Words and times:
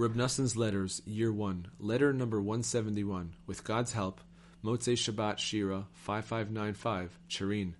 Reb 0.00 0.16
Noson's 0.16 0.56
Letters, 0.56 1.02
Year 1.04 1.30
1, 1.30 1.72
Letter 1.78 2.14
number 2.14 2.40
171, 2.40 3.34
with 3.46 3.64
God's 3.64 3.92
help, 3.92 4.22
Motzei 4.64 4.94
Shabbat 4.94 5.36
Shira 5.36 5.88
5595, 5.92 7.18
Turin. 7.28 7.76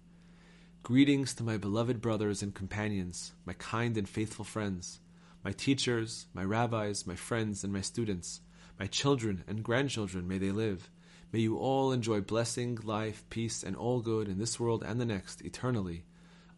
Greetings 0.83 1.33
to 1.33 1.43
my 1.43 1.56
beloved 1.56 2.03
brothers 2.03 2.43
and 2.43 2.54
companions, 2.54 3.33
my 3.46 3.54
kind 3.54 3.96
and 3.96 4.06
faithful 4.06 4.45
friends, 4.45 5.01
my 5.43 5.53
teachers, 5.53 6.27
my 6.35 6.45
rabbis, 6.45 7.06
my 7.06 7.14
friends, 7.14 7.64
and 7.64 7.73
my 7.73 7.80
students, 7.80 8.43
my 8.79 8.87
children 8.87 9.43
and 9.48 9.64
grandchildren, 9.64 10.29
may 10.29 10.37
they 10.37 10.50
live. 10.50 10.91
May 11.32 11.41
you 11.41 11.57
all 11.57 11.91
enjoy 11.91 12.21
blessing, 12.21 12.79
life, 12.84 13.25
peace, 13.30 13.62
and 13.62 13.75
all 13.75 14.02
good 14.02 14.29
in 14.29 14.39
this 14.39 14.61
world 14.61 14.84
and 14.87 15.00
the 15.00 15.07
next, 15.07 15.41
eternally. 15.41 16.05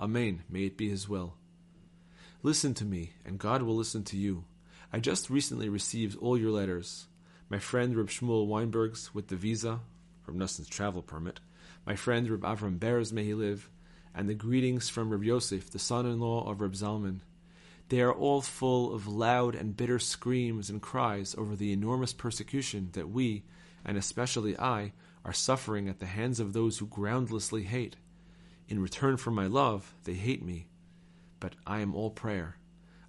Amen. 0.00 0.42
May 0.50 0.64
it 0.64 0.76
be 0.76 0.88
His 0.88 1.08
will. 1.08 1.36
Listen 2.42 2.74
to 2.74 2.84
me, 2.84 3.12
and 3.24 3.38
God 3.38 3.62
will 3.62 3.76
listen 3.76 4.02
to 4.02 4.16
you. 4.16 4.42
I 4.95 5.00
just 5.00 5.30
recently 5.30 5.70
received 5.70 6.18
all 6.18 6.36
your 6.36 6.50
letters. 6.50 7.07
My 7.48 7.58
friend 7.58 7.96
Reb 7.96 8.08
Shmuel 8.08 8.46
Weinberg's 8.46 9.14
with 9.14 9.29
the 9.29 9.36
visa 9.36 9.80
from 10.21 10.36
Nussin's 10.36 10.68
travel 10.68 11.00
permit. 11.00 11.40
My 11.86 11.96
friend 11.96 12.29
Reb 12.29 12.43
Avram 12.43 12.79
Beres, 12.79 13.11
may 13.11 13.25
he 13.25 13.32
live, 13.32 13.71
and 14.14 14.29
the 14.29 14.35
greetings 14.35 14.90
from 14.90 15.08
Reb 15.08 15.25
Yosef, 15.25 15.71
the 15.71 15.79
son-in-law 15.79 16.46
of 16.46 16.61
Reb 16.61 16.75
Zalman. 16.75 17.21
They 17.89 18.02
are 18.02 18.13
all 18.13 18.43
full 18.43 18.94
of 18.94 19.08
loud 19.08 19.54
and 19.54 19.75
bitter 19.75 19.99
screams 19.99 20.68
and 20.68 20.82
cries 20.82 21.35
over 21.38 21.57
the 21.57 21.72
enormous 21.72 22.13
persecution 22.13 22.90
that 22.93 23.08
we, 23.08 23.44
and 23.86 23.96
especially 23.96 24.58
I, 24.58 24.93
are 25.24 25.32
suffering 25.32 25.88
at 25.88 26.00
the 26.00 26.07
hands 26.07 26.38
of 26.38 26.52
those 26.52 26.77
who 26.77 26.86
groundlessly 26.86 27.63
hate. 27.63 27.96
In 28.68 28.79
return 28.79 29.16
for 29.16 29.30
my 29.30 29.46
love, 29.46 29.94
they 30.04 30.14
hate 30.14 30.44
me. 30.44 30.66
But 31.40 31.54
I 31.66 31.80
am 31.80 31.94
all 31.94 32.11
prayer. 32.11 32.56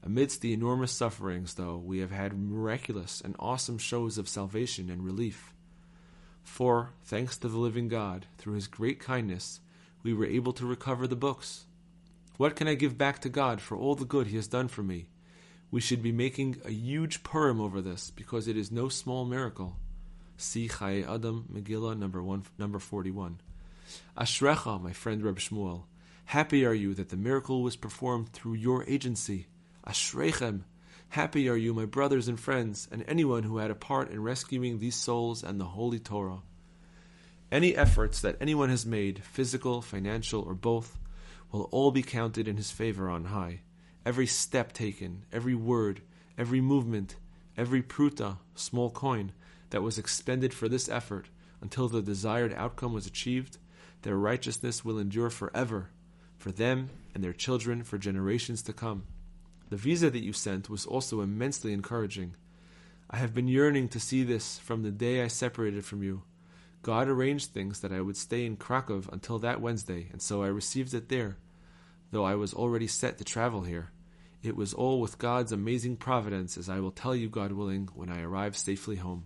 Amidst 0.06 0.42
the 0.42 0.52
enormous 0.52 0.92
sufferings, 0.92 1.54
though, 1.54 1.78
we 1.78 2.00
have 2.00 2.12
had 2.12 2.38
miraculous 2.38 3.22
and 3.22 3.38
awesome 3.40 3.78
shows 3.78 4.18
of 4.18 4.28
salvation 4.28 4.90
and 4.90 5.04
relief. 5.04 5.54
For, 6.44 6.92
thanks 7.06 7.38
to 7.38 7.48
the 7.48 7.58
living 7.58 7.88
God, 7.88 8.26
through 8.38 8.56
his 8.56 8.68
great 8.68 9.00
kindness, 9.00 9.62
we 10.04 10.14
were 10.14 10.26
able 10.26 10.52
to 10.54 10.66
recover 10.66 11.08
the 11.08 11.16
books. 11.16 11.68
What 12.36 12.58
can 12.58 12.68
I 12.68 12.74
give 12.74 12.98
back 12.98 13.20
to 13.22 13.30
God 13.30 13.62
for 13.62 13.78
all 13.78 13.96
the 13.96 14.04
good 14.04 14.28
he 14.28 14.36
has 14.36 14.48
done 14.48 14.68
for 14.68 14.84
me? 14.84 15.08
We 15.72 15.80
should 15.80 16.04
be 16.04 16.12
making 16.12 16.58
a 16.66 16.72
huge 16.72 17.24
Purim 17.24 17.62
over 17.62 17.82
this, 17.82 18.12
because 18.12 18.50
it 18.50 18.58
is 18.58 18.72
no 18.72 18.90
small 18.90 19.24
miracle. 19.24 19.78
See 20.36 20.68
Chayei 20.68 21.10
Adam, 21.10 21.48
Megillah, 21.50 21.98
number, 21.98 22.22
one, 22.22 22.44
number 22.58 22.80
41. 22.80 23.40
Ashrecha, 24.18 24.82
my 24.82 24.92
friend 24.92 25.24
Reb 25.24 25.38
Shmuel, 25.40 25.84
happy 26.26 26.66
are 26.66 26.74
you 26.74 26.94
that 26.96 27.08
the 27.08 27.16
miracle 27.16 27.64
was 27.64 27.78
performed 27.78 28.34
through 28.34 28.56
your 28.56 28.84
agency. 28.84 29.48
Ashrechem! 29.86 30.62
Happy 31.10 31.48
are 31.50 31.58
you, 31.58 31.74
my 31.74 31.86
brothers 31.86 32.28
and 32.28 32.40
friends, 32.40 32.88
and 32.92 33.04
anyone 33.08 33.44
who 33.44 33.58
had 33.58 33.70
a 33.70 33.76
part 33.76 34.10
in 34.10 34.24
rescuing 34.24 34.80
these 34.80 34.96
souls 34.96 35.44
and 35.44 35.60
the 35.60 35.66
Holy 35.66 36.00
Torah. 36.00 36.42
Any 37.52 37.76
efforts 37.76 38.22
that 38.22 38.38
anyone 38.42 38.70
has 38.70 38.86
made, 38.86 39.24
physical, 39.24 39.82
financial, 39.82 40.42
or 40.42 40.56
both, 40.56 40.98
will 41.52 41.70
all 41.72 41.92
be 41.92 42.02
counted 42.02 42.48
in 42.48 42.58
his 42.58 42.72
favor 42.72 43.10
on 43.10 43.26
high. 43.26 43.60
Every 44.06 44.26
step 44.26 44.74
taken, 44.74 45.26
every 45.32 45.54
word, 45.54 46.02
every 46.38 46.62
movement, 46.62 47.18
every 47.58 47.84
pruta, 47.84 48.38
small 48.56 48.90
coin, 48.90 49.34
that 49.70 49.84
was 49.84 49.98
expended 49.98 50.54
for 50.54 50.68
this 50.68 50.90
effort 50.90 51.30
until 51.62 51.88
the 51.88 52.02
desired 52.02 52.54
outcome 52.54 52.94
was 52.94 53.06
achieved, 53.06 53.58
their 54.02 54.18
righteousness 54.18 54.84
will 54.84 54.98
endure 54.98 55.30
forever, 55.30 55.90
for 56.38 56.52
them 56.52 56.90
and 57.14 57.24
their 57.24 57.34
children 57.34 57.84
for 57.84 57.98
generations 57.98 58.62
to 58.64 58.74
come. 58.74 59.04
The 59.70 59.78
visa 59.78 60.10
that 60.10 60.24
you 60.24 60.34
sent 60.34 60.70
was 60.70 60.86
also 60.86 61.22
immensely 61.22 61.74
encouraging. 61.74 62.36
I 63.10 63.18
have 63.18 63.34
been 63.34 63.48
yearning 63.48 63.90
to 63.90 64.00
see 64.00 64.24
this 64.24 64.60
from 64.60 64.84
the 64.84 64.92
day 64.92 65.24
I 65.24 65.28
separated 65.28 65.86
from 65.86 66.04
you. 66.04 66.24
God 66.82 67.08
arranged 67.08 67.52
things 67.52 67.80
that 67.80 67.94
I 67.94 68.02
would 68.02 68.18
stay 68.18 68.46
in 68.46 68.58
Krakow 68.58 69.04
until 69.12 69.40
that 69.40 69.62
Wednesday, 69.62 70.10
and 70.12 70.22
so 70.22 70.44
I 70.44 70.48
received 70.48 70.94
it 70.94 71.10
there, 71.10 71.38
though 72.12 72.26
I 72.26 72.36
was 72.36 72.54
already 72.54 72.88
set 72.88 73.18
to 73.18 73.24
travel 73.24 73.62
here. 73.62 73.92
It 74.42 74.58
was 74.58 74.74
all 74.74 75.00
with 75.00 75.18
God's 75.18 75.54
amazing 75.54 75.96
providence, 75.96 76.58
as 76.58 76.68
I 76.68 76.82
will 76.82 76.92
tell 76.92 77.16
you, 77.16 77.30
God 77.30 77.54
willing, 77.54 77.88
when 77.96 78.10
I 78.10 78.22
arrive 78.22 78.58
safely 78.58 78.98
home. 78.98 79.26